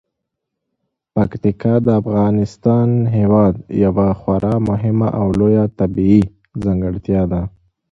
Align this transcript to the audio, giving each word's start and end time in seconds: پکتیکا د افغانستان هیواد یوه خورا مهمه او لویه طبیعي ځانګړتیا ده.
پکتیکا 1.15 1.73
د 1.85 1.87
افغانستان 2.01 2.89
هیواد 3.17 3.53
یوه 3.83 4.07
خورا 4.19 4.55
مهمه 4.69 5.09
او 5.19 5.27
لویه 5.39 5.65
طبیعي 5.79 6.21
ځانګړتیا 6.63 7.21
ده. 7.31 7.41